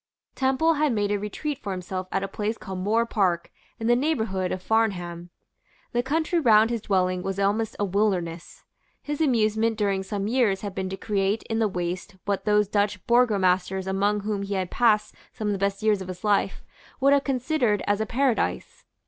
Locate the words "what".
12.25-12.45